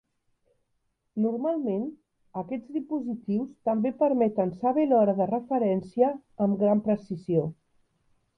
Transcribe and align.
Normalment 1.25 1.83
aquests 2.41 2.71
dispositius 2.77 3.51
també 3.71 3.93
permeten 4.01 4.55
saber 4.65 4.87
l'hora 4.89 5.15
de 5.21 5.29
referència 5.35 6.11
amb 6.49 6.59
gran 6.65 6.83
precisió. 6.91 7.47